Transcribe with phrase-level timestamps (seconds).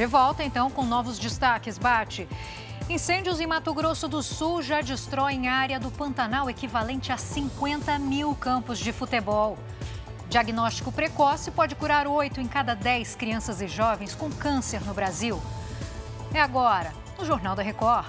[0.00, 2.26] De volta então com novos destaques, Bate.
[2.88, 8.34] Incêndios em Mato Grosso do Sul já destroem área do Pantanal equivalente a 50 mil
[8.34, 9.58] campos de futebol.
[10.30, 15.38] Diagnóstico precoce pode curar 8 em cada 10 crianças e jovens com câncer no Brasil.
[16.32, 18.06] É agora, no Jornal da Record.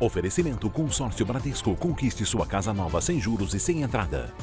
[0.00, 1.76] Oferecimento Consórcio Bradesco.
[1.76, 4.34] Conquiste sua casa nova sem juros e sem entrada.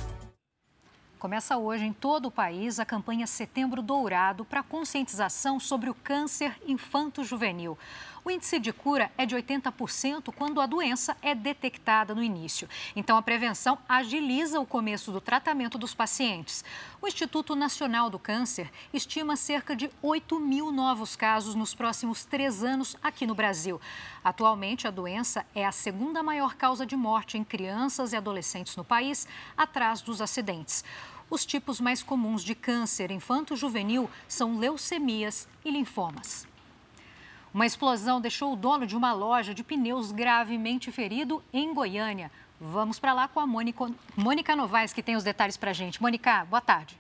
[1.20, 6.56] Começa hoje em todo o país a campanha Setembro Dourado para conscientização sobre o câncer
[6.66, 7.78] infanto-juvenil.
[8.24, 12.70] O índice de cura é de 80% quando a doença é detectada no início.
[12.96, 16.64] Então, a prevenção agiliza o começo do tratamento dos pacientes.
[17.02, 22.64] O Instituto Nacional do Câncer estima cerca de 8 mil novos casos nos próximos três
[22.64, 23.82] anos aqui no Brasil.
[24.24, 28.86] Atualmente, a doença é a segunda maior causa de morte em crianças e adolescentes no
[28.86, 29.28] país,
[29.58, 30.84] atrás dos acidentes.
[31.30, 36.48] Os tipos mais comuns de câncer infanto-juvenil são leucemias e linfomas.
[37.54, 42.32] Uma explosão deixou o dono de uma loja de pneus gravemente ferido em Goiânia.
[42.60, 46.02] Vamos para lá com a Mônica, Mônica Novaes, que tem os detalhes para a gente.
[46.02, 47.00] Mônica, boa tarde.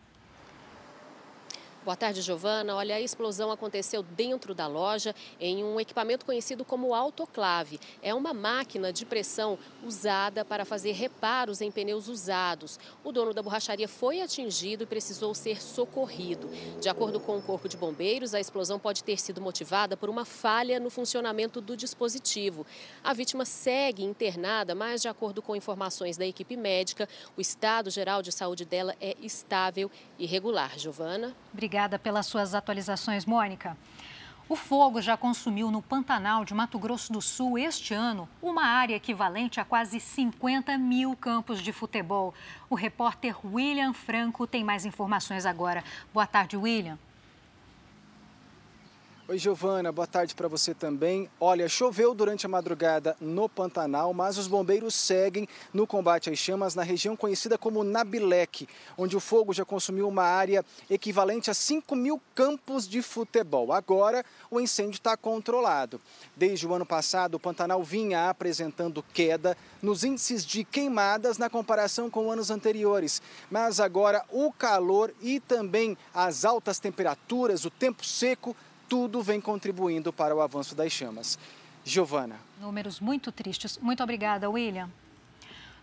[1.85, 2.75] Boa tarde, Giovana.
[2.75, 7.80] Olha, a explosão aconteceu dentro da loja em um equipamento conhecido como autoclave.
[8.02, 12.77] É uma máquina de pressão usada para fazer reparos em pneus usados.
[13.02, 16.50] O dono da borracharia foi atingido e precisou ser socorrido.
[16.81, 20.25] De acordo com o Corpo de Bombeiros, a explosão pode ter sido motivada por uma
[20.25, 22.66] falha no funcionamento do dispositivo.
[23.02, 27.07] A vítima segue internada, mas de acordo com informações da equipe médica,
[27.38, 30.77] o estado geral de saúde dela é estável e regular.
[30.77, 31.33] Giovana?
[31.53, 31.69] Obrigada.
[31.70, 33.78] Obrigada pelas suas atualizações, Mônica.
[34.50, 38.95] O fogo já consumiu no Pantanal de Mato Grosso do Sul este ano uma área
[38.95, 42.34] equivalente a quase 50 mil campos de futebol.
[42.72, 45.84] O repórter William Franco tem mais informações agora.
[46.12, 46.97] Boa tarde, William.
[49.30, 51.30] Oi, Giovana, boa tarde para você também.
[51.39, 56.73] Olha, choveu durante a madrugada no Pantanal, mas os bombeiros seguem no combate às chamas
[56.73, 58.67] na região conhecida como Nabilec,
[58.97, 63.72] onde o fogo já consumiu uma área equivalente a 5 mil campos de futebol.
[63.72, 66.01] Agora, o incêndio está controlado.
[66.35, 72.09] Desde o ano passado, o Pantanal vinha apresentando queda nos índices de queimadas na comparação
[72.09, 73.22] com anos anteriores.
[73.51, 78.56] Mas agora, o calor e também as altas temperaturas, o tempo seco,
[78.89, 81.38] tudo vem contribuindo para o avanço das chamas.
[81.85, 82.38] Giovana.
[82.59, 83.77] Números muito tristes.
[83.77, 84.89] Muito obrigada, William.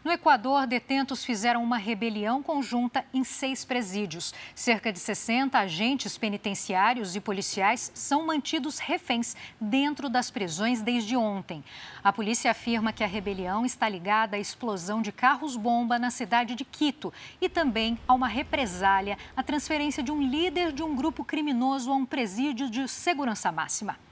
[0.06, 4.32] No Equador, detentos fizeram uma rebelião conjunta em seis presídios.
[4.54, 11.64] Cerca de 60 agentes penitenciários e policiais são mantidos reféns dentro das prisões desde ontem.
[12.04, 16.64] A polícia afirma que a rebelião está ligada à explosão de carros-bomba na cidade de
[16.64, 21.90] Quito e também a uma represália à transferência de um líder de um grupo criminoso
[21.90, 24.05] a um presídio de segurança máxima.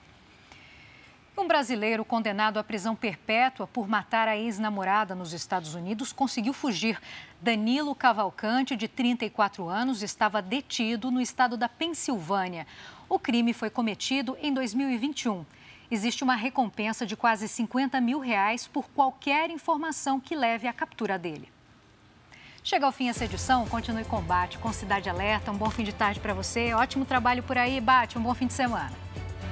[1.37, 7.01] Um brasileiro condenado à prisão perpétua por matar a ex-namorada nos Estados Unidos conseguiu fugir.
[7.41, 12.69] Danilo Cavalcante, de 34 anos, estava detido no estado da Pensilvânia.
[13.09, 15.45] O crime foi cometido em 2021.
[15.91, 21.19] Existe uma recompensa de quase 50 mil reais por qualquer informação que leve à captura
[21.19, 21.51] dele.
[22.63, 25.51] Chega ao fim essa edição, continue com o Bate, com Cidade Alerta.
[25.51, 26.73] Um bom fim de tarde para você.
[26.73, 28.17] Ótimo trabalho por aí, Bate.
[28.17, 28.93] Um bom fim de semana.